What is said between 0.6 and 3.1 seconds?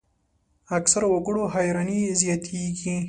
اکثرو وګړو حیراني زیاتېږي.